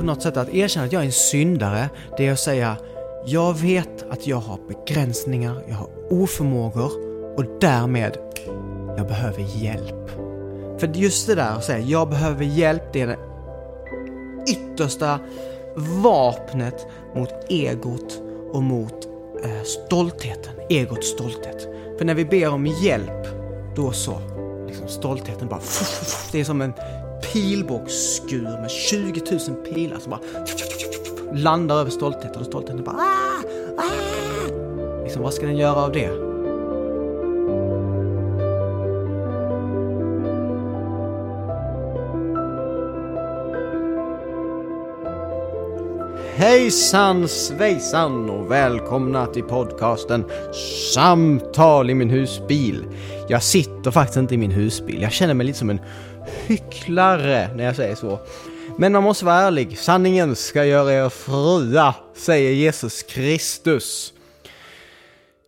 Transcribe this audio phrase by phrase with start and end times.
[0.00, 2.76] På något sätt att erkänna att jag är en syndare, det är att säga
[3.26, 6.92] jag vet att jag har begränsningar, jag har oförmågor
[7.36, 8.16] och därmed
[8.96, 10.10] jag behöver hjälp.
[10.78, 13.18] För just det där att säga jag behöver hjälp, det är det
[14.52, 15.18] yttersta
[15.76, 19.08] vapnet mot egot och mot
[19.44, 20.52] eh, stoltheten.
[20.68, 21.68] Egots stolthet.
[21.98, 23.26] För när vi ber om hjälp,
[23.76, 24.20] då så,
[24.66, 25.60] liksom stoltheten bara...
[26.32, 26.72] Det är som en
[27.32, 29.40] pilbågsskur med 20 000
[29.74, 30.20] pilar som bara
[31.34, 33.42] landar över stoltheten och stoltheten bara ah,
[33.76, 35.02] ah.
[35.02, 36.30] Liksom, vad ska den göra av det?
[46.40, 50.24] Hejsan svejsan och välkomna till podcasten
[50.94, 52.84] Samtal i min husbil.
[53.28, 55.02] Jag sitter faktiskt inte i min husbil.
[55.02, 55.80] Jag känner mig lite som en
[56.46, 58.18] hycklare när jag säger så.
[58.78, 59.78] Men man måste vara ärlig.
[59.78, 64.12] Sanningen ska göra er fria, säger Jesus Kristus.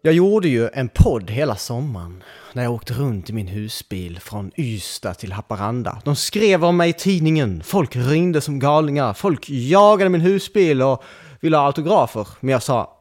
[0.03, 4.51] Jag gjorde ju en podd hela sommaren när jag åkte runt i min husbil från
[4.57, 6.03] Ystad till Haparanda.
[6.05, 11.03] De skrev om mig i tidningen, folk ringde som galningar, folk jagade min husbil och
[11.41, 12.29] ville ha autografer.
[12.41, 12.99] Men jag sa,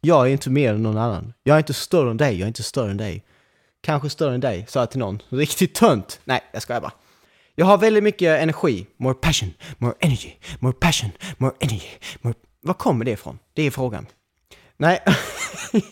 [0.00, 1.32] jag är inte mer än någon annan.
[1.42, 3.24] Jag är inte större än dig, jag är inte större än dig.
[3.80, 5.22] Kanske större än dig, sa jag till någon.
[5.28, 6.20] Riktigt tönt.
[6.24, 6.92] Nej, jag skojar bara.
[7.54, 8.86] Jag har väldigt mycket energi.
[8.96, 11.88] More passion, more energy, more passion, more energy.
[12.20, 12.34] More...
[12.60, 13.38] Var kommer det ifrån?
[13.52, 14.06] Det är frågan.
[14.76, 15.00] Nej.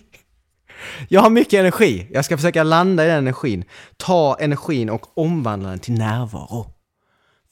[1.08, 2.06] Jag har mycket energi.
[2.10, 3.64] Jag ska försöka landa i den energin.
[3.96, 6.70] Ta energin och omvandla den till närvaro.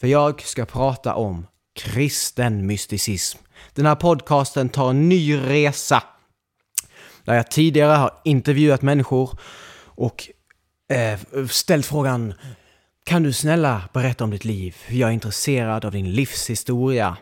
[0.01, 3.39] För jag ska prata om kristen mysticism.
[3.75, 6.03] Den här podcasten tar en ny resa.
[7.25, 9.39] Där jag tidigare har intervjuat människor
[9.95, 10.31] och
[10.89, 12.35] eh, ställt frågan
[13.05, 14.77] Kan du snälla berätta om ditt liv?
[14.89, 17.17] Jag är intresserad av din livshistoria.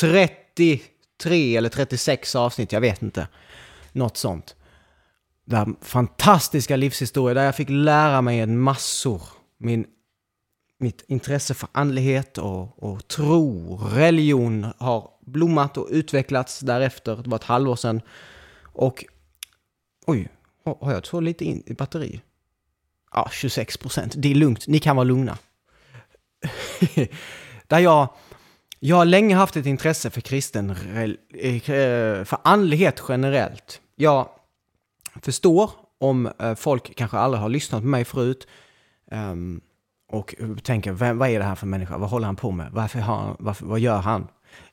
[0.00, 3.28] 33 eller 36 avsnitt, jag vet inte.
[3.92, 4.56] Något sånt
[5.50, 9.22] där fantastiska livshistoria där jag fick lära mig en massor.
[9.58, 9.86] Min,
[10.78, 17.16] mitt intresse för andlighet och, och tro, religion har blommat och utvecklats därefter.
[17.16, 18.00] Det var ett halvår sedan.
[18.62, 19.04] Och
[20.06, 20.28] oj,
[20.80, 22.20] har jag så lite in, i batteri?
[23.12, 24.14] Ja, 26 procent.
[24.16, 25.38] Det är lugnt, ni kan vara lugna.
[27.66, 28.08] där jag,
[28.78, 33.80] jag har länge haft ett intresse för kristen, eh, eh, för andlighet generellt.
[33.96, 34.28] Jag
[35.22, 38.46] förstår om eh, folk kanske aldrig har lyssnat på mig förut
[39.10, 39.60] um,
[40.08, 41.98] och tänker, vem, vad är det här för människa?
[41.98, 42.72] Vad håller han på med?
[42.72, 44.28] Varför har, varför, vad gör han?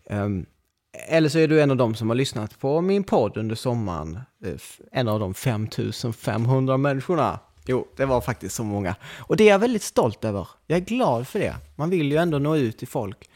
[0.09, 0.45] Ehm,
[0.93, 4.19] eller så är du en av dem som har lyssnat på min podd under sommaren.
[4.45, 4.53] Eh,
[4.91, 7.39] en av de 5500 människorna.
[7.65, 8.95] Jo, det var faktiskt så många.
[9.17, 10.47] Och det är jag väldigt stolt över.
[10.67, 11.55] Jag är glad för det.
[11.75, 13.29] Man vill ju ändå nå ut till folk.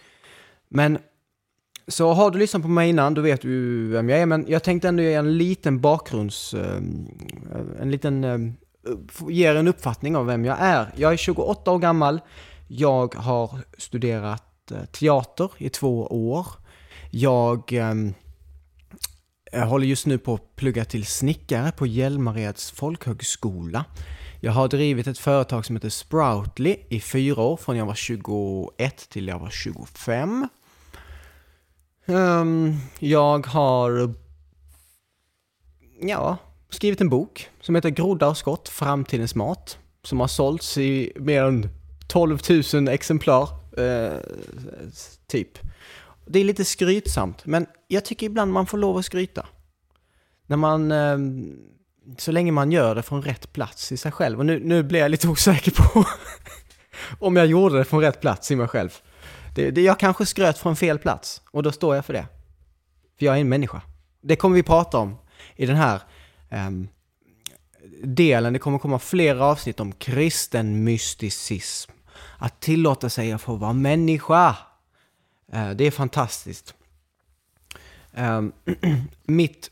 [0.69, 0.97] Men
[1.87, 4.63] så har du lyssnat på mig innan, då vet du vem jag är, men jag
[4.63, 6.53] tänkte ändå ge en liten bakgrunds...
[6.53, 6.77] Eh,
[7.79, 8.23] en liten...
[8.23, 8.37] Eh,
[9.29, 10.93] ge er en uppfattning av vem jag är.
[10.95, 12.21] Jag är 28 år gammal.
[12.67, 14.43] Jag har studerat
[14.91, 16.47] teater i två år.
[17.13, 23.85] Jag, eh, håller just nu på att plugga till snickare på Hjälmareds folkhögskola.
[24.39, 29.09] Jag har drivit ett företag som heter Sproutly i fyra år, från jag var 21
[29.09, 30.47] till jag var 25.
[32.05, 34.13] Um, ehm, jag har
[36.01, 36.37] ja,
[36.69, 39.77] skrivit en bok som heter Groddar och skott, framtidens mat.
[40.03, 41.69] Som har sålts i mer än
[42.07, 42.39] 12
[42.73, 44.17] 000 exemplar, eh,
[45.27, 45.57] typ.
[46.31, 49.45] Det är lite skrytsamt, men jag tycker ibland man får lov att skryta.
[50.47, 51.17] När man, eh,
[52.17, 54.39] så länge man gör det från rätt plats i sig själv.
[54.39, 56.05] Och nu, nu blir jag lite osäker på
[57.25, 58.89] om jag gjorde det från rätt plats i mig själv.
[59.55, 62.27] Det, det, jag kanske skröt från fel plats och då står jag för det.
[63.19, 63.81] För jag är en människa.
[64.21, 65.17] Det kommer vi prata om
[65.55, 66.01] i den här
[66.67, 66.87] um,
[68.03, 68.53] delen.
[68.53, 71.91] Det kommer komma flera avsnitt om kristen mysticism.
[72.37, 74.55] Att tillåta sig att få vara människa.
[75.53, 76.73] Eh, det är fantastiskt.
[78.13, 78.51] Ehm,
[79.23, 79.71] mitt,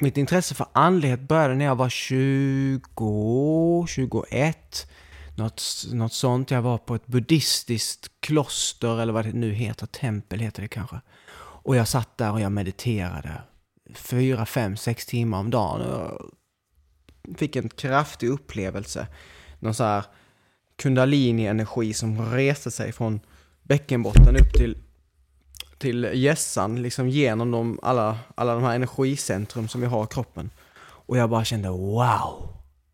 [0.00, 4.86] mitt intresse för andlighet började när jag var 20, 21
[5.36, 5.62] något,
[5.92, 6.50] något sånt.
[6.50, 11.00] Jag var på ett buddhistiskt kloster, eller vad det nu heter, tempel heter det kanske.
[11.38, 13.42] Och jag satt där och jag mediterade
[13.94, 15.80] fyra, fem, sex timmar om dagen.
[15.80, 16.30] Och
[17.36, 19.06] fick en kraftig upplevelse.
[19.58, 20.04] Någon så här
[20.76, 23.20] kundalini-energi som reste sig från
[23.62, 24.76] bäckenbotten upp till,
[25.82, 30.50] till gässan, liksom genom de, alla, alla de här energicentrum som vi har i kroppen.
[30.80, 32.48] Och jag bara kände wow!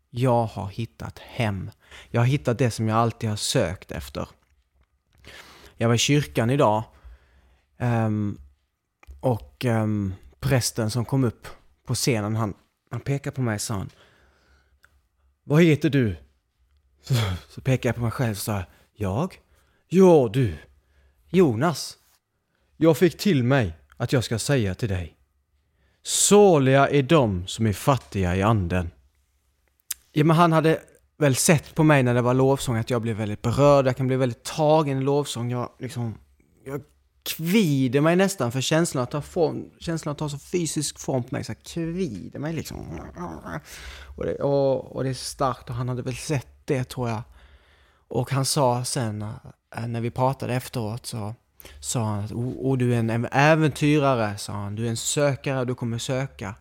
[0.09, 1.71] Jag har hittat hem.
[2.09, 4.27] Jag har hittat det som jag alltid har sökt efter.
[5.77, 6.83] Jag var i kyrkan idag
[7.79, 8.37] Um,
[9.19, 11.47] och um, prästen som kom upp
[11.85, 12.53] på scenen, han,
[12.91, 13.89] han pekade på mig och sa han,
[15.43, 16.15] Vad heter du?
[17.01, 17.13] Så,
[17.49, 18.63] så pekade jag på mig själv och sa
[18.93, 19.41] Jag?
[19.87, 20.57] Ja, du.
[21.29, 21.97] Jonas.
[22.81, 25.15] Jag fick till mig att jag ska säga till dig.
[26.03, 28.91] Såliga är de som är fattiga i anden.
[30.11, 30.81] Ja, men han hade
[31.17, 34.07] väl sett på mig när det var lovsång att jag blev väldigt berörd, jag kan
[34.07, 35.51] bli väldigt tagen i lovsång.
[35.51, 36.17] Jag liksom,
[36.65, 36.81] jag
[37.23, 41.35] kvider mig nästan för känslan att ta form, känslan att ta så fysisk form på
[41.35, 42.99] mig, så jag kvider mig liksom.
[44.17, 47.21] Och det, och, och det är starkt och han hade väl sett det tror jag.
[48.07, 51.35] Och han sa sen, eh, när vi pratade efteråt, så
[51.79, 54.75] sa han att du är en äventyrare, sa han.
[54.75, 56.55] Du är en sökare, du kommer söka.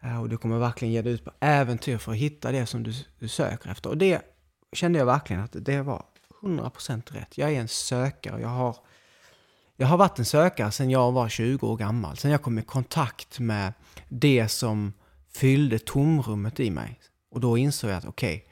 [0.00, 2.82] Eh, och du kommer verkligen ge dig ut på äventyr för att hitta det som
[2.82, 3.90] du, du söker efter.
[3.90, 4.22] Och det
[4.72, 6.04] kände jag verkligen att det var
[6.42, 7.38] 100% rätt.
[7.38, 8.40] Jag är en sökare.
[8.40, 8.76] Jag har,
[9.76, 12.16] jag har varit en sökare sedan jag var 20 år gammal.
[12.16, 13.72] Sedan jag kom i kontakt med
[14.08, 14.92] det som
[15.32, 17.00] fyllde tomrummet i mig.
[17.30, 18.48] Och då insåg jag att okej, okay,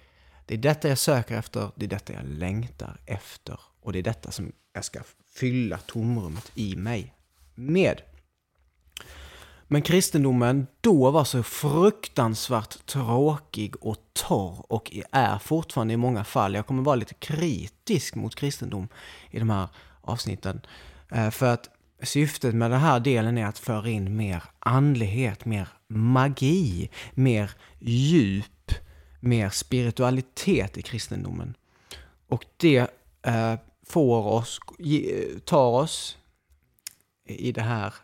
[0.47, 3.61] det är detta jag söker efter, det är detta jag längtar efter.
[3.81, 5.01] Och det är detta som jag ska
[5.35, 7.15] fylla tomrummet i mig
[7.55, 8.03] med.
[9.69, 16.55] Men kristendomen då var så fruktansvärt tråkig och torr och är fortfarande i många fall.
[16.55, 18.89] Jag kommer vara lite kritisk mot kristendom
[19.31, 19.69] i de här
[20.01, 20.61] avsnitten.
[21.11, 21.69] Eh, för att
[22.03, 28.73] syftet med den här delen är att föra in mer andlighet, mer magi, mer djup,
[29.21, 31.55] mer spiritualitet i kristendomen.
[32.29, 32.91] Och det
[33.23, 33.55] eh,
[33.89, 34.61] får oss,
[35.45, 36.19] tar oss
[37.25, 37.95] i det här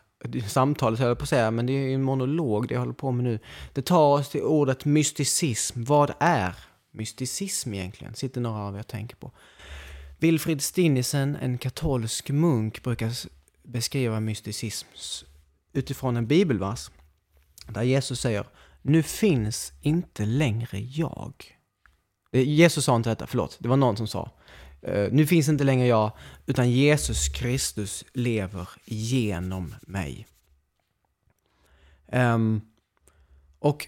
[0.47, 3.11] samtalet höll jag på att säga, men det är en monolog det jag håller på
[3.11, 3.39] med nu.
[3.73, 5.83] Det tar oss till ordet mysticism.
[5.83, 6.55] Vad är
[6.91, 8.15] mysticism egentligen?
[8.15, 9.31] Sitter några av er och tänker på.
[10.19, 13.11] Wilfrid Stinnesen, en katolsk munk, brukar
[13.63, 14.87] beskriva mysticism
[15.73, 16.91] utifrån en bibelvers.
[17.67, 18.45] Där Jesus säger
[18.81, 21.33] Nu finns inte längre jag.
[22.31, 23.57] Jesus sa inte detta, förlåt.
[23.59, 24.31] Det var någon som sa.
[24.87, 26.11] Uh, nu finns inte längre jag,
[26.45, 30.27] utan Jesus Kristus lever genom mig.
[32.11, 32.61] Um,
[33.59, 33.87] och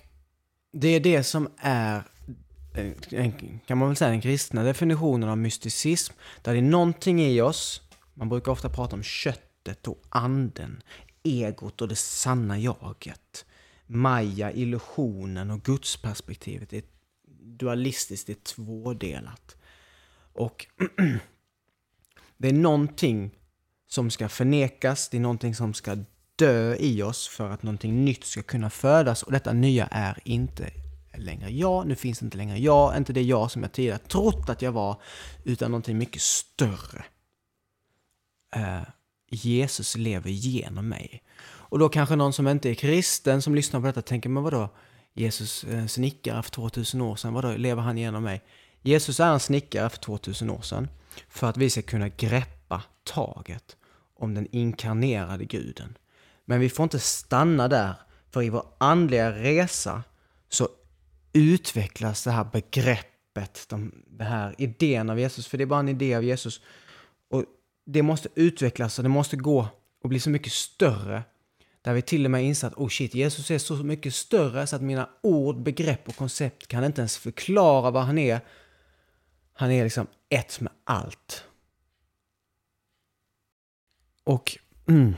[0.72, 2.04] det är det som är,
[2.74, 3.32] eh,
[3.66, 6.14] kan man väl säga, den kristna definitionen av mysticism.
[6.42, 7.82] Där det är någonting i oss,
[8.14, 10.84] man brukar ofta prata om köttet och anden,
[11.24, 13.46] egot och det sanna jaget.
[13.88, 16.70] Maja, illusionen och gudsperspektivet.
[16.70, 16.84] Det är
[17.42, 19.56] dualistiskt, det är tvådelat.
[20.36, 20.68] Och
[22.38, 23.32] det är någonting
[23.88, 25.98] som ska förnekas, det är någonting som ska
[26.36, 30.72] dö i oss för att någonting nytt ska kunna födas och detta nya är inte
[31.18, 34.50] längre jag, nu finns det inte längre jag, inte det jag som jag tidigare trott
[34.50, 35.02] att jag var,
[35.44, 37.06] utan någonting mycket större.
[38.56, 38.82] Uh,
[39.30, 41.24] Jesus lever genom mig.
[41.44, 44.70] Och då kanske någon som inte är kristen som lyssnar på detta tänker, men vadå?
[45.14, 48.44] Jesus eh, snickare för 2000 år sedan, vadå, lever han genom mig?
[48.86, 50.88] Jesus är en snickare för 2000 år sedan
[51.30, 53.78] för att vi ska kunna greppa taget
[54.16, 55.98] om den inkarnerade guden.
[56.46, 57.94] Men vi får inte stanna där,
[58.32, 60.04] för i vår andliga resa
[60.50, 60.70] så
[61.34, 65.90] utvecklas det här begreppet, de, den här idén av Jesus, för det är bara en
[65.90, 66.62] idé av Jesus.
[67.30, 67.44] Och
[67.86, 69.68] det måste utvecklas och det måste gå
[70.04, 71.24] och bli så mycket större.
[71.82, 74.76] Där vi till och med inser att oh shit, Jesus är så mycket större så
[74.76, 78.42] att mina ord, begrepp och koncept kan inte ens förklara vad han är
[79.58, 81.44] han är liksom ett med allt.
[84.24, 84.58] Och
[84.88, 85.16] mm,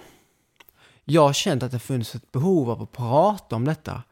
[1.03, 4.03] jag har känt att det funnits ett behov av att prata om detta.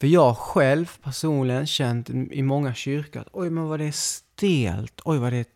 [0.00, 5.00] För jag själv personligen känt i många kyrkor att oj men vad det är stelt,
[5.04, 5.46] oj vad det är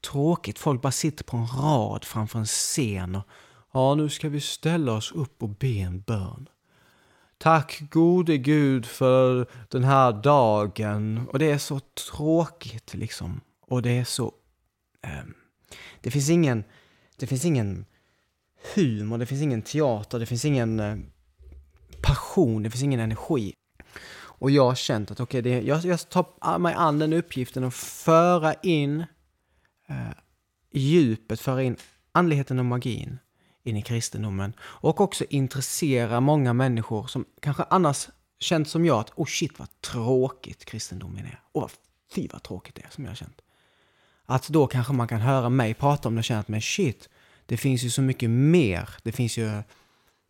[0.00, 0.58] tråkigt.
[0.58, 3.28] Folk bara sitter på en rad framför en scen och
[3.72, 6.48] ja nu ska vi ställa oss upp och be en bön.
[7.38, 11.28] Tack gode Gud för den här dagen.
[11.32, 13.40] Och det är så tråkigt liksom.
[13.74, 14.32] Och det är så...
[15.02, 15.24] Eh,
[16.00, 16.64] det finns ingen...
[17.16, 17.86] Det finns ingen
[18.74, 20.96] humor, det finns ingen teater, det finns ingen eh,
[22.02, 23.54] passion, det finns ingen energi.
[24.14, 27.74] Och jag har känt att okej, okay, jag, jag tar mig an den uppgiften att
[27.74, 29.04] föra in
[29.88, 30.10] eh,
[30.72, 31.76] djupet, föra in
[32.12, 33.18] andligheten och magin
[33.62, 34.52] in i kristendomen.
[34.60, 39.80] Och också intressera många människor som kanske annars känt som jag att oh shit vad
[39.80, 41.40] tråkigt kristendomen är.
[41.52, 41.70] Och
[42.14, 43.43] fy vad tråkigt det är som jag har känt.
[44.26, 47.08] Att då kanske man kan höra mig prata om det och känna att men shit,
[47.46, 48.88] det finns ju så mycket mer.
[49.02, 49.62] Det finns ju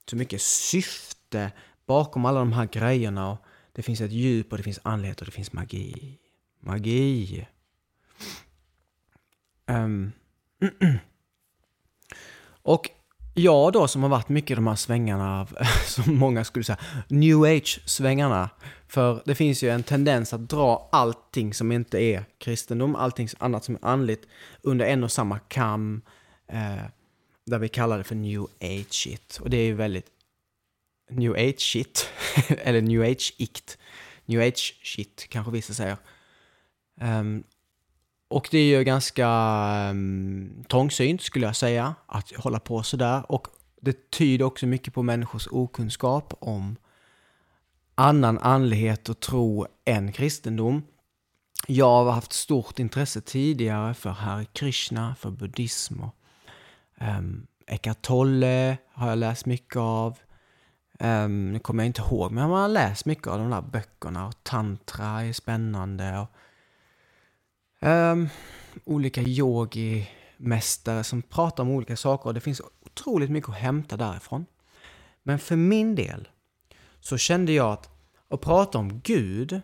[0.06, 1.52] så mycket syfte
[1.86, 3.30] bakom alla de här grejerna.
[3.30, 3.38] Och
[3.72, 6.18] det finns ett djup och det finns andlighet och det finns magi.
[6.60, 7.46] Magi.
[9.66, 10.12] Um.
[12.46, 12.90] och
[13.34, 15.46] jag då som har varit mycket i de här svängarna,
[15.86, 18.50] som många skulle säga, new age-svängarna.
[18.88, 23.64] För det finns ju en tendens att dra allting som inte är kristendom, allting annat
[23.64, 24.26] som är andligt,
[24.62, 26.02] under en och samma kam.
[26.48, 26.84] Eh,
[27.46, 29.38] där vi kallar det för new age shit.
[29.42, 30.06] Och det är ju väldigt
[31.10, 32.08] new age shit,
[32.48, 33.78] eller new age ikt.
[34.24, 35.96] New age shit kanske vissa säger.
[37.00, 37.44] Um,
[38.34, 39.28] och det är ju ganska
[39.90, 43.32] um, trångsynt skulle jag säga att hålla på sådär.
[43.32, 43.46] Och
[43.80, 46.76] det tyder också mycket på människors okunskap om
[47.94, 50.82] annan andlighet och tro än kristendom.
[51.66, 56.14] Jag har haft stort intresse tidigare för Hare Krishna, för buddhism och
[56.98, 60.18] ehm, um, Eckart Tolle har jag läst mycket av.
[61.00, 64.26] Um, nu kommer jag inte ihåg, men man har läst mycket av de där böckerna
[64.26, 66.18] och tantra är spännande.
[66.18, 66.28] Och,
[67.84, 68.28] um,
[68.84, 74.46] olika yogimästare som pratar om olika saker och det finns otroligt mycket att hämta därifrån.
[75.22, 76.28] Men för min del
[77.00, 77.94] så kände jag att
[78.34, 79.60] att prata om Gud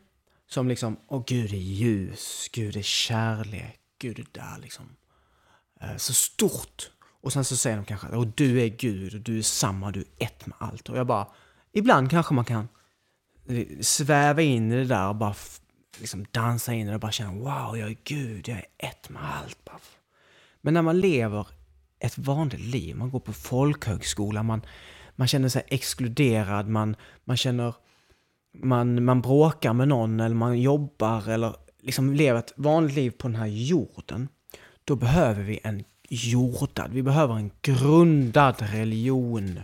[0.50, 4.96] som liksom, åh Gud är ljus, Gud är kärlek, Gud är där liksom.
[5.80, 6.90] Eh, så stort.
[7.22, 10.00] Och sen så säger de kanske att du är Gud och du är samma, du
[10.00, 10.88] är ett med allt.
[10.88, 11.26] Och jag bara,
[11.72, 12.68] ibland kanske man kan
[13.48, 15.34] eh, sväva in i det där och bara
[15.98, 19.22] liksom dansa in det och bara känna wow, jag är Gud, jag är ett med
[19.22, 19.68] allt.
[20.60, 21.46] Men när man lever
[21.98, 24.62] ett vanligt liv, man går på folkhögskola, man,
[25.16, 27.74] man känner sig exkluderad, man, man känner
[28.52, 33.28] man, man bråkar med någon eller man jobbar eller liksom lever ett vanligt liv på
[33.28, 34.28] den här jorden.
[34.84, 36.90] Då behöver vi en jordad.
[36.92, 39.60] Vi behöver en grundad religion.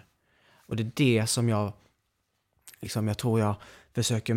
[0.66, 1.72] Och det är det som jag,
[2.80, 3.56] liksom jag tror jag
[3.94, 4.34] försöker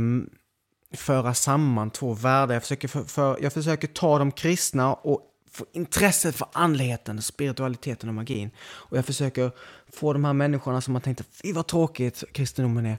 [0.93, 2.53] föra samman två världar.
[2.53, 8.09] Jag försöker, för, för, jag försöker ta de kristna och få intresset för andligheten, spiritualiteten
[8.09, 8.51] och magin.
[8.61, 9.51] Och jag försöker
[9.93, 12.97] få de här människorna som har tänkt att fy vad tråkigt kristendomen är.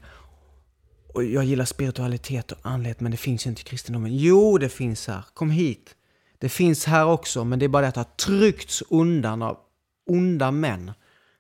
[1.15, 4.17] Och jag gillar spiritualitet och andlighet men det finns ju inte i kristendomen.
[4.17, 5.25] Jo, det finns här.
[5.35, 5.95] Kom hit.
[6.39, 9.59] Det finns här också, men det är bara det att det har tryckts undan av
[10.07, 10.93] onda män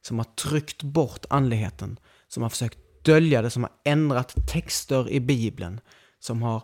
[0.02, 5.20] som har tryckt bort andligheten, som har försökt dölja det, som har ändrat texter i
[5.20, 5.80] Bibeln,
[6.20, 6.62] som har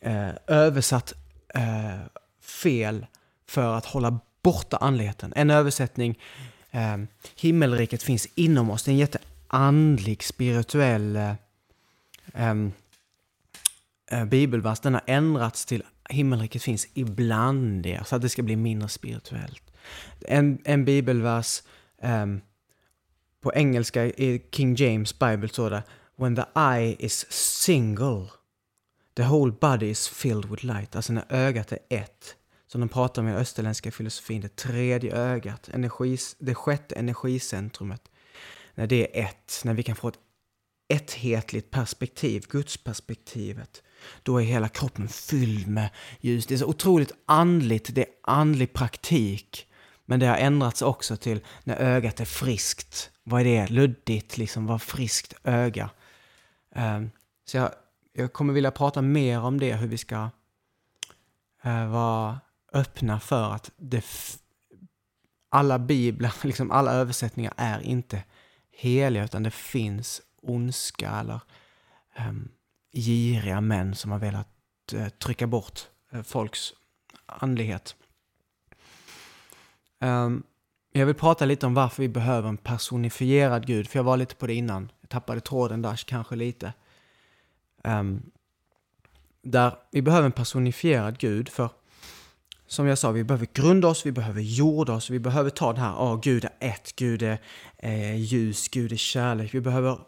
[0.00, 1.12] eh, översatt
[1.54, 2.00] eh,
[2.40, 3.06] fel
[3.46, 5.32] för att hålla borta andligheten.
[5.36, 6.18] En översättning,
[6.70, 6.96] eh,
[7.36, 11.34] himmelriket finns inom oss, det är en jätteandlig, spirituell eh,
[14.10, 14.80] eh, bibelvers.
[14.80, 19.62] Den har ändrats till himmelriket finns ibland er, så att det ska bli mindre spirituellt.
[20.20, 21.62] En, en bibelvers
[22.02, 22.40] um,
[23.40, 25.82] på engelska i King James Bible står det
[26.16, 28.26] When the eye is single,
[29.18, 30.96] the whole body is filled with light.
[30.96, 32.36] Alltså när ögat är ett.
[32.66, 38.02] Som de pratar om i den österländska filosofin, det tredje ögat, energis, det sjätte energicentrumet.
[38.74, 40.18] När det är ett, när vi kan få ett
[40.88, 43.82] etthetligt perspektiv, gudsperspektivet
[44.22, 46.46] då är hela kroppen fylld med ljus.
[46.46, 49.66] Det är så otroligt andligt, det är andlig praktik.
[50.06, 53.10] Men det har ändrats också till när ögat är friskt.
[53.22, 53.68] Vad är det?
[53.68, 54.66] Luddigt, liksom.
[54.66, 55.90] Vad friskt öga.
[56.74, 57.10] Um,
[57.44, 57.72] så jag,
[58.18, 60.30] jag kommer vilja prata mer om det, hur vi ska
[61.62, 62.40] eh, vara
[62.72, 64.04] öppna för att det
[65.48, 68.24] alla biblar, liksom alla översättningar är inte
[68.72, 71.40] heliga, utan det finns ondska eller
[72.16, 72.32] eh,
[72.92, 74.48] giriga män som har velat
[74.92, 75.80] eh, trycka bort
[76.12, 76.72] eh, folks
[77.26, 77.96] andlighet.
[80.00, 80.42] Um,
[80.92, 84.34] jag vill prata lite om varför vi behöver en personifierad Gud, för jag var lite
[84.34, 84.92] på det innan.
[85.00, 86.72] Jag tappade tråden där kanske lite.
[87.84, 88.22] Um,
[89.42, 91.70] där vi behöver en personifierad Gud, för
[92.66, 95.80] som jag sa, vi behöver grunda oss, vi behöver jorda oss, vi behöver ta det
[95.80, 97.40] här, ja, oh, Gud är ett, Gud är
[97.78, 99.54] eh, ljus, Gud är kärlek.
[99.54, 99.98] Vi behöver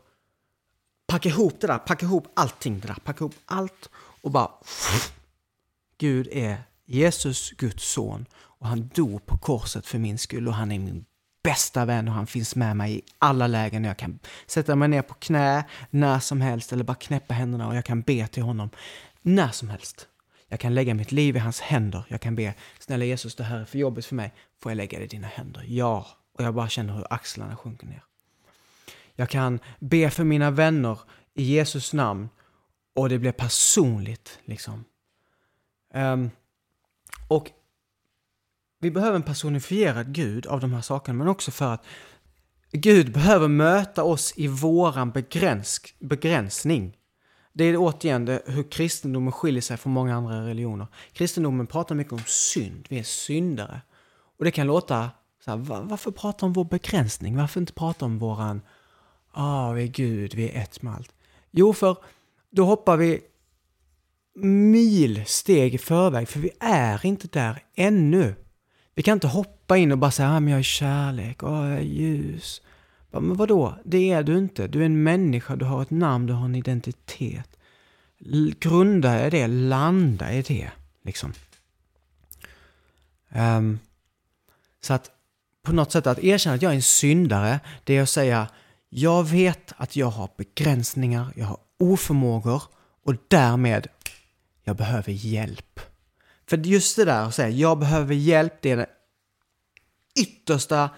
[1.07, 3.91] packa ihop det där, packa ihop allting det där, packa ihop allt
[4.23, 4.51] och bara...
[5.99, 10.73] Gud är Jesus, Guds son och han dog på korset för min skull och han
[10.73, 11.05] är min
[11.43, 13.85] bästa vän och han finns med mig i alla lägen.
[13.85, 17.77] Jag kan sätta mig ner på knä när som helst eller bara knäppa händerna och
[17.77, 18.71] jag kan be till honom
[19.23, 20.07] när som helst.
[20.49, 22.05] Jag kan lägga mitt liv i hans händer.
[22.09, 24.35] Jag kan be, snälla Jesus, det här är för jobbigt för mig.
[24.63, 25.65] Får jag lägga det i dina händer?
[25.67, 26.07] Ja.
[26.39, 28.03] Och jag bara känner hur axlarna sjunker ner.
[29.15, 30.99] Jag kan be för mina vänner
[31.35, 32.29] i Jesus namn
[32.95, 34.39] och det blir personligt.
[34.45, 34.85] liksom.
[35.95, 36.31] Um,
[37.29, 37.51] och
[38.81, 41.85] vi behöver en personifierad Gud av de här sakerna, men också för att
[42.73, 46.97] Gud behöver möta oss i våran begräns begränsning.
[47.53, 50.87] Det är återigen det, hur kristendomen skiljer sig från många andra religioner.
[51.13, 53.81] Kristendomen pratar mycket om synd, vi är syndare.
[54.39, 55.11] Och det kan låta
[55.45, 57.37] Så här, var, varför prata om vår begränsning?
[57.37, 58.63] Varför inte prata om våran,
[59.33, 61.15] ah, vi är Gud, vi är ett med allt.
[61.51, 61.97] Jo, för
[62.51, 63.21] då hoppar vi
[64.43, 68.35] mil steg i förväg, för vi är inte där ännu.
[68.95, 71.73] Vi kan inte hoppa in och bara säga, ah, men jag är kärlek, och jag
[71.73, 72.63] är ljus.
[73.11, 73.75] Bara, Men vadå?
[73.85, 74.67] Det är du inte.
[74.67, 77.57] Du är en människa, du har ett namn, du har en identitet.
[78.61, 80.71] Grunda i det, landa i det.
[81.03, 81.33] Liksom.
[83.35, 83.79] Um,
[84.81, 85.11] så att
[85.63, 88.49] på något sätt att erkänna att jag är en syndare, det är att säga
[88.89, 92.63] jag vet att jag har begränsningar, jag har oförmågor
[93.05, 93.87] och därmed
[94.65, 95.81] jag behöver hjälp.
[96.51, 98.87] För just det där att säga jag behöver hjälp, det är det
[100.21, 100.91] yttersta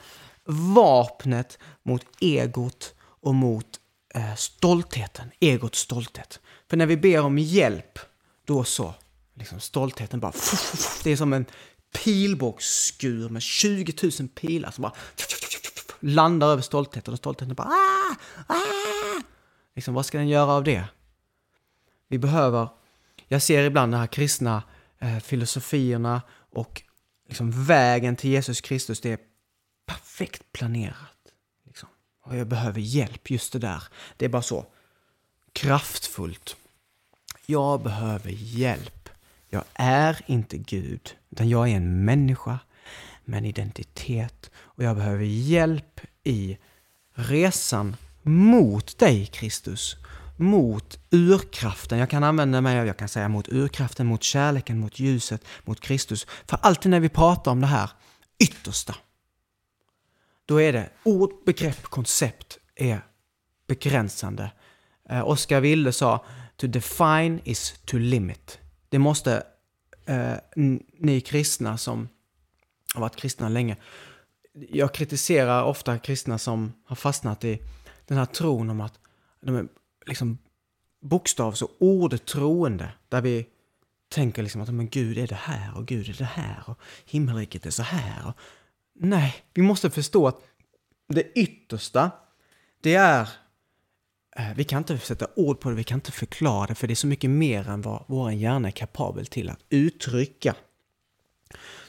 [0.44, 3.66] vapnet mot egot och mot
[4.14, 6.40] eh, stoltheten, egots stolthet.
[6.70, 7.98] För när vi ber om hjälp,
[8.44, 8.94] då så,
[9.34, 10.32] liksom stoltheten bara,
[11.04, 11.46] det är som en
[12.04, 14.94] pilbågsskur med 20 000 pilar som bara
[16.00, 18.16] landar över stoltheten och stoltheten bara ah,
[18.46, 19.20] ah.
[19.74, 20.84] Liksom, vad ska den göra av det?
[22.08, 22.68] Vi behöver,
[23.28, 24.62] jag ser ibland den här kristna
[25.02, 26.82] eh, filosofierna och
[27.28, 29.18] liksom vägen till Jesus Kristus, det är
[29.86, 31.32] perfekt planerat.
[31.66, 31.88] Liksom.
[32.22, 33.82] Och jag behöver hjälp, just det där.
[34.16, 34.66] Det är bara så
[35.52, 36.56] kraftfullt.
[37.46, 39.08] Jag behöver hjälp.
[39.48, 42.58] Jag är inte Gud, utan jag är en människa
[43.24, 44.50] med en identitet.
[44.54, 46.58] Och jag behöver hjälp i
[47.14, 49.96] resan mot dig, Kristus.
[50.36, 51.98] Mot urkraften.
[51.98, 55.80] Jag kan använda mig av, jag kan säga mot urkraften, mot kärleken, mot ljuset, mot
[55.80, 56.26] Kristus.
[56.46, 57.90] För alltid när vi pratar om det här
[58.38, 58.94] yttersta,
[60.46, 63.00] då är det ord, begrepp, koncept är
[63.66, 64.52] begränsande.
[65.08, 66.24] Eh, Oscar Wilde sa
[66.56, 68.58] To define is to limit.
[68.88, 69.42] Det måste
[70.06, 70.34] eh,
[70.98, 72.08] ni kristna som
[72.94, 73.76] har varit kristna länge.
[74.52, 77.62] Jag kritiserar ofta kristna som har fastnat i
[78.06, 78.98] den här tron om att
[79.40, 79.66] de är
[80.06, 80.38] liksom
[81.00, 82.92] bokstavs och ordtroende.
[83.08, 83.46] Där vi
[84.08, 87.66] tänker liksom att men Gud är det här och Gud är det här och himmelriket
[87.66, 88.26] är så här.
[88.26, 88.34] Och...
[88.94, 90.40] Nej, vi måste förstå att
[91.08, 92.10] det yttersta,
[92.80, 93.28] det är
[94.36, 96.92] eh, Vi kan inte sätta ord på det, vi kan inte förklara det, för det
[96.92, 100.54] är så mycket mer än vad vår hjärna är kapabel till att uttrycka.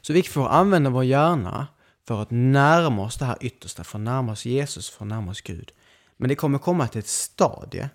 [0.02, 1.68] Så vi får använda vår hjärna
[2.08, 5.32] för att närma oss det här yttersta, för att närma oss Jesus, för att närma
[5.32, 5.72] oss Gud.
[6.18, 7.90] Men det kommer komma till ett stadie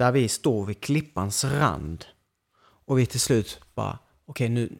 [0.00, 2.04] där vi står vid klippans rand
[2.86, 4.78] och vi till slut bara, okej nu,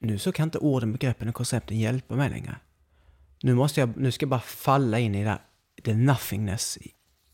[0.00, 2.56] nu så kan inte orden, begreppen och koncepten hjälpa mig längre.
[3.42, 5.40] Nu, måste jag, nu ska jag bara falla in i det, där,
[5.84, 6.78] the nothingness,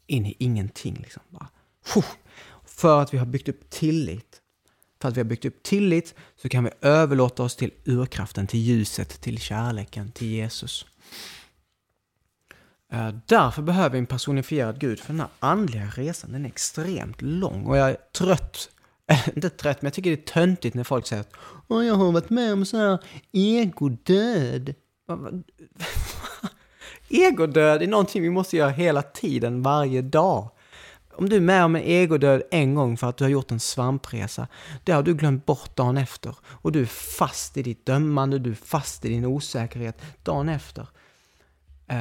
[0.07, 0.95] in i ingenting.
[0.95, 1.23] Liksom.
[1.29, 1.49] Bara,
[2.65, 4.41] för att vi har byggt upp tillit.
[5.01, 8.61] För att vi har byggt upp tillit så kan vi överlåta oss till urkraften, till
[8.61, 10.87] ljuset, till kärleken, till Jesus.
[12.93, 17.23] Eh, därför behöver vi en personifierad Gud, för den här andliga resan den är extremt
[17.23, 17.67] lång.
[17.67, 18.69] Och jag är trött,
[19.35, 21.33] inte trött, men jag tycker det är töntigt när folk säger att
[21.69, 22.99] Åh, jag har varit med om sån här
[23.33, 24.75] egodöd.
[27.09, 30.51] Egodöd är någonting vi måste göra hela tiden, varje dag.
[31.13, 33.61] Om du är med om en egodöd en gång för att du har gjort en
[33.61, 34.49] svampresa,
[34.85, 36.37] det har du glömt bort dagen efter.
[36.47, 36.87] Och du är
[37.19, 40.89] fast i ditt dömande, du är fast i din osäkerhet dagen efter.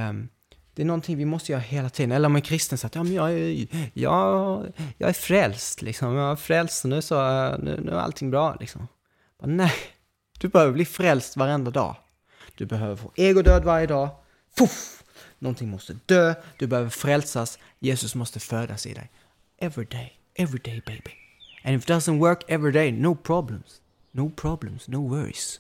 [0.10, 0.30] Um,
[0.76, 2.12] det är någonting vi måste göra hela tiden.
[2.12, 4.66] Eller om en kristen säger att ja, men jag, är, jag,
[4.98, 6.16] jag är frälst, liksom.
[6.16, 7.16] jag är frälst och nu, så,
[7.58, 8.58] nu, nu är allting bra.
[8.60, 8.88] Liksom.
[9.40, 9.74] Bara, nej,
[10.40, 11.96] du behöver bli frälst varenda dag.
[12.56, 14.10] Du behöver få egodöd varje dag.
[14.58, 15.04] Puff!
[15.40, 19.12] Någonting måste dö, du behöver frälsas, Jesus måste födas i dig.
[19.58, 21.16] Every day, every day baby.
[21.64, 23.82] And if it doesn't work every day, no problems.
[24.12, 25.60] No problems, no worries.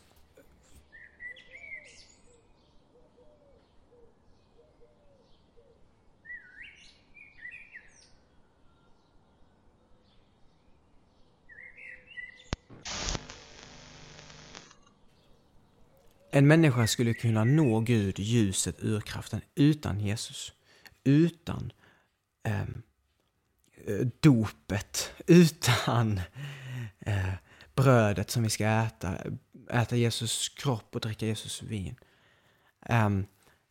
[16.35, 20.53] En människa skulle kunna nå Gud, ljuset, urkraften utan Jesus.
[21.03, 21.71] Utan
[22.43, 22.65] eh,
[24.19, 26.21] dopet, utan
[26.99, 27.33] eh,
[27.75, 29.17] brödet som vi ska äta,
[29.69, 31.95] äta Jesus kropp och dricka Jesus vin.
[32.85, 33.09] Eh,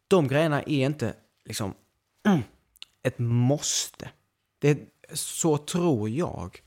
[0.08, 1.74] de grejerna är inte liksom
[3.02, 4.10] ett måste.
[4.58, 4.78] Det är,
[5.12, 6.62] så tror jag.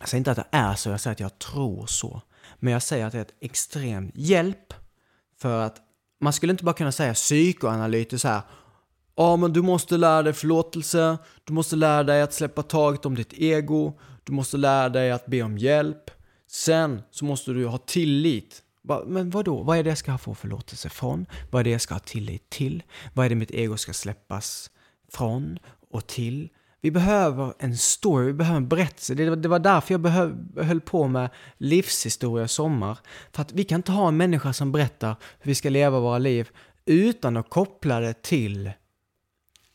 [0.00, 2.22] Jag säger inte att det är så, jag säger att jag tror så.
[2.58, 4.74] Men jag säger att det är ett extrem hjälp
[5.40, 5.76] för att
[6.20, 8.42] man skulle inte bara kunna säga psykoanalytiskt så här
[9.16, 13.14] Ja, men du måste lära dig förlåtelse, du måste lära dig att släppa taget om
[13.14, 16.10] ditt ego, du måste lära dig att be om hjälp.
[16.46, 18.62] Sen så måste du ha tillit
[19.06, 19.62] Men vad då?
[19.62, 21.26] Vad är det jag ska få förlåtelse från?
[21.50, 22.82] Vad är det jag ska ha tillit till?
[23.14, 24.70] Vad är det mitt ego ska släppas
[25.12, 25.58] från
[25.90, 26.48] och till?
[26.82, 29.14] Vi behöver en story, vi behöver en berättelse.
[29.14, 32.98] Det, det var därför jag behöv, höll på med livshistoria sommar.
[33.32, 36.18] För att vi kan inte ha en människa som berättar hur vi ska leva våra
[36.18, 36.50] liv
[36.84, 38.66] utan att koppla det till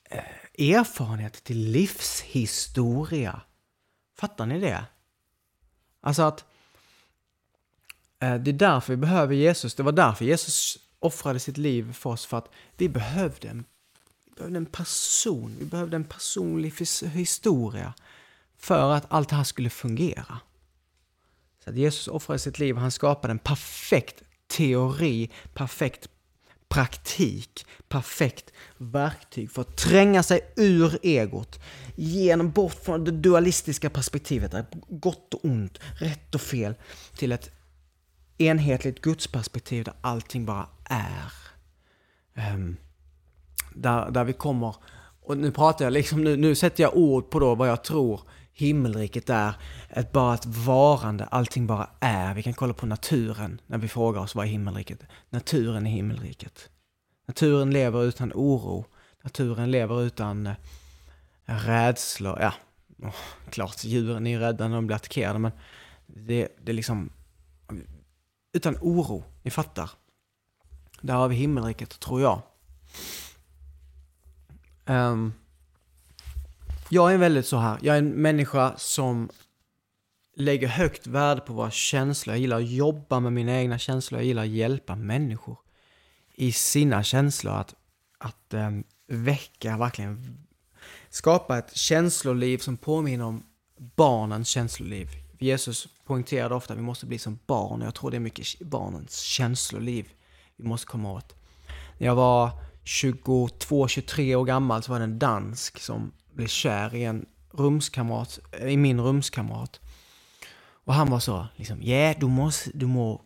[0.10, 3.42] eh, erfarenhet, till livshistoria.
[4.20, 4.86] Fattar ni det?
[6.02, 6.46] Alltså att
[8.20, 9.76] eh, det är därför vi behöver Jesus.
[9.76, 13.66] Det var därför Jesus offrade sitt liv för oss, för att vi behövde en
[14.38, 16.74] behövde en person, vi behövde en personlig
[17.14, 17.94] historia
[18.58, 20.40] för att allt det här skulle fungera.
[21.64, 26.10] Så att Jesus offrade sitt liv och han skapade en perfekt teori, perfekt
[26.70, 31.60] praktik, perfekt verktyg för att tränga sig ur egot,
[31.96, 34.54] genom bort från det dualistiska perspektivet,
[34.90, 36.76] gott och ont, rätt och fel,
[37.18, 37.52] till ett
[38.38, 41.34] enhetligt gudsperspektiv där allting bara är.
[42.54, 42.78] Um,
[43.82, 44.76] där, där vi kommer,
[45.22, 48.22] och nu pratar jag liksom, nu, nu sätter jag ord på då vad jag tror
[48.58, 49.54] himmelriket är.
[49.90, 52.34] Ett, bara ett varande, allting bara är.
[52.34, 55.00] Vi kan kolla på naturen när vi frågar oss vad är himmelriket?
[55.30, 56.70] Naturen är himmelriket.
[57.28, 58.86] Naturen lever utan oro.
[59.24, 60.56] Naturen lever utan eh,
[61.46, 62.40] rädslor.
[62.42, 62.54] Ja,
[63.04, 63.16] oh,
[63.50, 65.52] klart djuren är ju rädda när de blir attackerade men
[66.06, 67.10] det, det är liksom
[68.54, 69.24] utan oro.
[69.42, 69.90] Ni fattar.
[71.02, 72.42] Där har vi himmelriket, tror jag.
[74.88, 75.34] Um,
[76.90, 79.30] jag är väldigt så här, jag är en människa som
[80.36, 82.36] lägger högt värde på våra känslor.
[82.36, 84.20] Jag gillar att jobba med mina egna känslor.
[84.20, 85.58] Jag gillar att hjälpa människor
[86.34, 87.54] i sina känslor.
[87.54, 87.76] Att,
[88.18, 90.38] att um, väcka, verkligen
[91.10, 93.44] skapa ett känsloliv som påminner om
[93.78, 95.08] barnens känsloliv.
[95.40, 98.60] Jesus poängterade ofta att vi måste bli som barn och jag tror det är mycket
[98.60, 100.10] barnens känsloliv
[100.56, 101.36] vi måste komma åt.
[101.98, 102.52] När jag var
[102.88, 108.78] 22-23 år gammal så var det en dansk som blev kär i en rumskamrat, i
[108.78, 109.80] min rumskamrat.
[110.86, 113.22] Och han var så liksom, ja yeah, du måste, du må,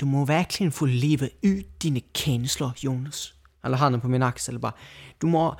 [0.00, 3.32] du må verkligen få leva ut dina känslor Jonas.
[3.64, 4.72] Eller handen på min axel bara,
[5.18, 5.56] du må,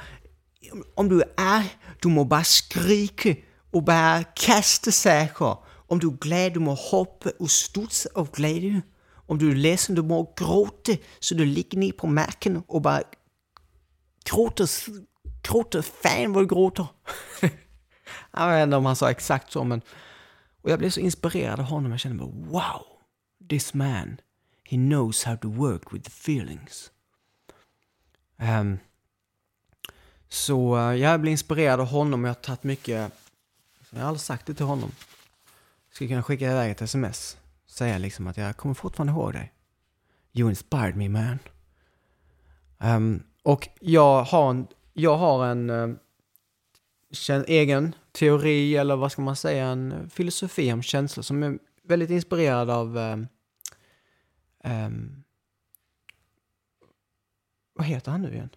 [0.94, 3.36] om du är arg, du må bara skrika
[3.72, 5.56] och bara kasta saker.
[5.86, 8.82] Om du är glad, du må hoppa och studsa av glädje.
[9.26, 13.02] Om du är ledsen, du må gråta så du ligger ner på marken och bara
[14.24, 14.70] gråter,
[15.42, 16.86] gråter, fan vad du gråter.
[18.30, 19.82] jag vet inte om han sa exakt så, men
[20.64, 21.90] och jag blev så inspirerad av honom.
[21.90, 22.86] Jag kände bara wow,
[23.48, 24.20] this man,
[24.64, 26.90] he knows how to work with the feelings.
[28.36, 28.78] Um,
[30.28, 33.12] så uh, jag blev inspirerad av honom och jag har tagit mycket,
[33.90, 34.92] jag har aldrig sagt det till honom.
[35.88, 37.36] Jag skulle kunna skicka iväg ett sms.
[37.66, 39.52] Säga liksom att jag kommer fortfarande ihåg dig.
[40.32, 41.38] You inspired me man.
[42.78, 45.96] Um, och jag har en, jag har en uh,
[47.46, 52.70] egen teori, eller vad ska man säga, en filosofi om känslor som är väldigt inspirerad
[52.70, 53.28] av um,
[54.64, 55.24] um,
[57.72, 58.50] vad heter han nu igen?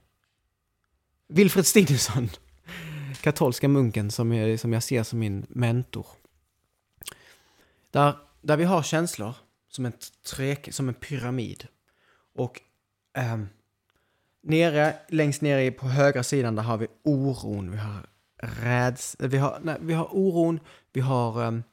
[1.27, 2.29] Wilfred Stinnesson,
[3.21, 6.07] katolska munken som jag, som jag ser som min mentor.
[7.91, 9.33] Där, där vi har känslor
[9.69, 9.93] som en,
[10.35, 11.67] tre, som en pyramid.
[12.33, 12.61] Och
[13.33, 13.49] um,
[14.43, 18.05] Nere, längst nere på högra sidan där har vi oron, vi har
[18.43, 19.15] räds...
[19.19, 20.59] Eh, vi har, nej, vi har oron,
[20.93, 21.63] vi har um,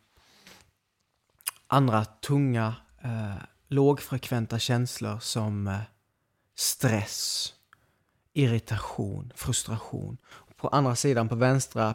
[1.66, 2.74] andra tunga,
[3.04, 5.80] uh, lågfrekventa känslor som uh,
[6.54, 7.48] stress,
[8.32, 10.18] irritation, frustration.
[10.56, 11.94] På andra sidan, på vänstra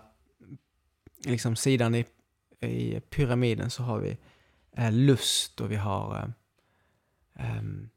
[1.26, 2.06] liksom sidan i,
[2.60, 4.18] i pyramiden så har vi
[4.80, 6.34] uh, lust och vi har
[7.34, 7.90] um,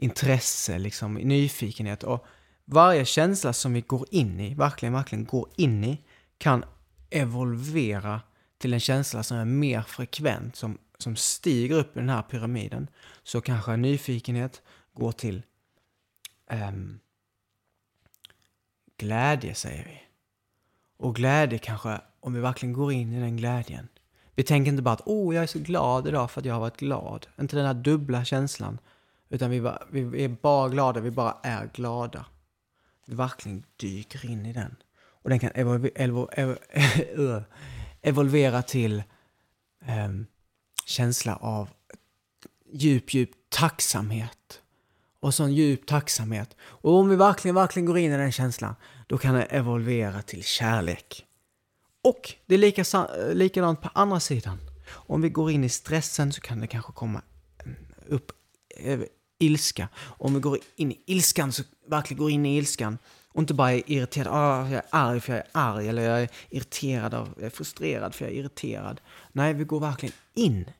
[0.00, 2.02] intresse, liksom nyfikenhet.
[2.02, 2.26] Och
[2.64, 6.00] varje känsla som vi går in i, verkligen, verkligen går in i,
[6.38, 6.64] kan
[7.10, 8.20] evolvera
[8.58, 12.88] till en känsla som är mer frekvent, som, som stiger upp i den här pyramiden.
[13.22, 15.42] Så kanske nyfikenhet går till
[16.68, 17.00] um,
[18.96, 20.02] glädje, säger vi.
[20.96, 23.88] Och glädje kanske, om vi verkligen går in i den glädjen.
[24.34, 26.54] Vi tänker inte bara att åh, oh, jag är så glad idag för att jag
[26.54, 27.26] har varit glad.
[27.40, 28.78] Inte den här dubbla känslan
[29.30, 32.26] utan vi, bara, vi är bara glada, vi bara är glada.
[33.06, 34.76] Vi verkligen dyker in i den.
[35.22, 37.42] Och den kan evol evol evol
[38.02, 39.02] evolvera till
[39.88, 40.26] um,
[40.84, 41.68] känsla av
[42.72, 44.62] djup, djup tacksamhet.
[45.20, 46.56] Och sån djup tacksamhet.
[46.60, 48.74] Och om vi verkligen, verkligen går in i den känslan,
[49.06, 51.26] då kan den evolvera till kärlek.
[52.02, 54.58] Och det är lika, likadant på andra sidan.
[54.90, 57.22] Om vi går in i stressen så kan det kanske komma
[58.08, 58.32] upp
[58.76, 59.00] eh,
[59.40, 59.88] ilska.
[59.98, 62.98] Om vi går in i ilskan, så verkligen går in i ilskan
[63.32, 66.22] och inte bara är irriterad, ah, jag är arg för jag är arg, eller jag
[66.22, 69.00] är irriterad, av, jag är frustrerad för jag är irriterad.
[69.32, 70.70] Nej, vi går verkligen in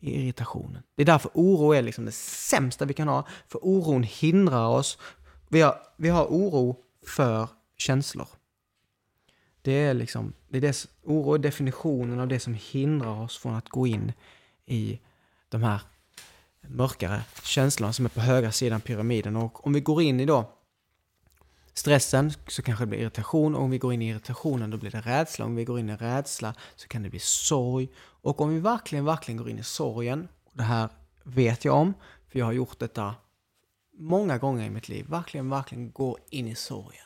[0.00, 0.82] i irritationen.
[0.94, 4.98] Det är därför oro är liksom det sämsta vi kan ha, för oron hindrar oss.
[5.48, 6.76] Vi har, vi har oro
[7.06, 8.28] för känslor.
[9.62, 13.54] Det är liksom, det är dess, oro är definitionen av det som hindrar oss från
[13.54, 14.12] att gå in
[14.66, 15.00] i
[15.48, 15.80] de här
[16.70, 19.36] mörkare känslan som är på högra sidan pyramiden.
[19.36, 20.58] Och om vi går in i då
[21.78, 23.54] stressen så kanske det blir irritation.
[23.54, 25.44] Och om vi går in i irritationen då blir det rädsla.
[25.44, 27.88] Om vi går in i rädsla så kan det bli sorg.
[27.98, 30.88] Och om vi verkligen, verkligen går in i sorgen, och det här
[31.22, 31.94] vet jag om,
[32.28, 33.14] för jag har gjort detta
[33.98, 37.04] många gånger i mitt liv, verkligen, verkligen gå in i sorgen.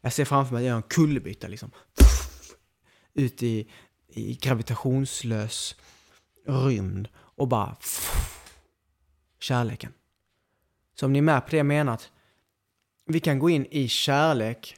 [0.00, 1.70] Jag ser framför mig att jag gör en kullerbytta liksom.
[3.14, 3.68] Ut i,
[4.08, 5.76] i gravitationslös
[6.44, 7.76] rymd och bara
[9.38, 9.92] kärleken.
[10.94, 12.10] Så om ni är med på det jag menar att
[13.06, 14.76] vi kan gå in i kärlek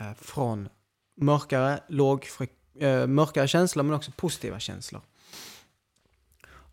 [0.00, 0.68] eh, från
[1.16, 2.26] mörkare, låg,
[2.80, 5.02] eh, mörkare känslor men också positiva känslor.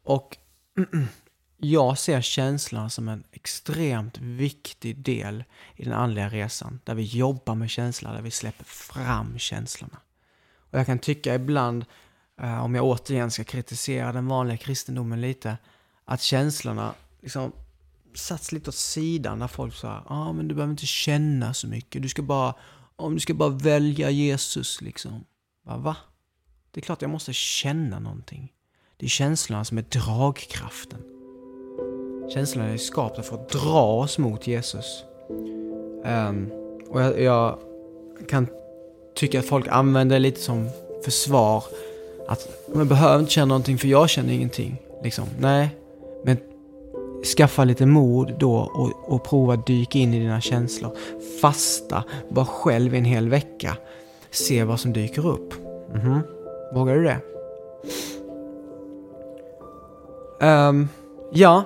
[0.04, 0.38] Och
[1.58, 5.44] jag ser känslorna som en extremt viktig del
[5.76, 6.80] i den andliga resan.
[6.84, 9.98] Där vi jobbar med känslor, där vi släpper fram känslorna.
[10.72, 11.86] Och jag kan tycka ibland,
[12.42, 15.58] Eh, om jag återigen ska kritisera den vanliga kristendomen lite,
[16.06, 17.52] att känslorna liksom
[18.14, 21.68] satts lite åt sidan när folk sa ja ah, men du behöver inte känna så
[21.68, 22.54] mycket, du ska bara,
[22.96, 25.26] om du ska bara välja Jesus liksom.
[25.66, 25.78] Va?
[25.78, 25.96] va?
[26.72, 28.52] Det är klart jag måste känna någonting.
[28.98, 31.00] Det är känslorna som är dragkraften.
[32.34, 35.04] Känslorna är skapta för att dra oss mot Jesus.
[36.06, 36.52] Um,
[36.88, 37.60] och jag, jag,
[38.30, 38.48] kan
[39.16, 40.70] tycka att folk använder det lite som
[41.04, 41.64] försvar.
[42.32, 44.82] Att man behöver inte känna någonting för jag känner ingenting.
[45.04, 45.26] Liksom.
[45.40, 45.76] Nej,
[46.24, 46.38] men
[47.38, 50.92] skaffa lite mod då och, och prova dyka in i dina känslor.
[51.42, 53.78] Fasta, var själv en hel vecka.
[54.30, 55.54] Se vad som dyker upp.
[55.94, 56.22] Mm -hmm.
[56.74, 57.20] Vågar du det?
[60.46, 60.90] Um,
[61.32, 61.64] ja,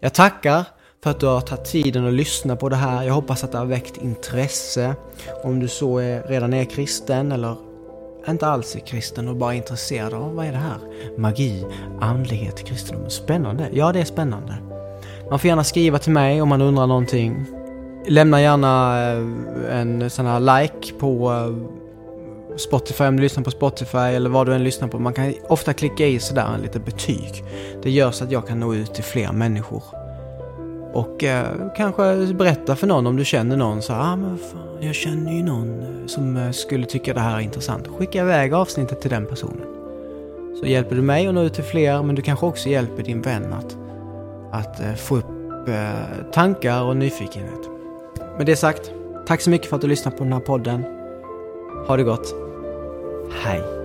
[0.00, 0.64] jag tackar
[1.02, 3.02] för att du har tagit tiden att lyssna på det här.
[3.02, 4.94] Jag hoppas att det har väckt intresse.
[5.42, 7.56] Om du så är, redan är kristen eller
[8.32, 10.78] inte alls är kristen och bara är intresserad av vad är det här?
[11.16, 11.64] Magi,
[12.00, 13.10] andlighet, kristendom.
[13.10, 13.68] Spännande.
[13.72, 14.54] Ja, det är spännande.
[15.30, 17.44] Man får gärna skriva till mig om man undrar någonting.
[18.06, 23.98] Lämna gärna eh, en sån här like på eh, Spotify om du lyssnar på Spotify
[23.98, 24.98] eller vad du än lyssnar på.
[24.98, 27.44] Man kan ofta klicka i sådär en liten betyg.
[27.82, 29.82] Det gör så att jag kan nå ut till fler människor.
[30.94, 34.94] Och eh, kanske berätta för någon om du känner någon så ah, men fan, jag
[34.94, 37.88] känner ju någon eh, som eh, skulle tycka det här är intressant.
[37.88, 39.66] Skicka iväg avsnittet till den personen.
[40.60, 43.22] Så hjälper du mig att nå ut till fler men du kanske också hjälper din
[43.22, 43.76] vän att,
[44.52, 47.70] att eh, få upp eh, tankar och nyfikenhet.
[48.36, 48.92] Med det sagt,
[49.26, 50.84] tack så mycket för att du lyssnade på den här podden.
[51.86, 52.34] Ha det gott.
[53.42, 53.83] Hej!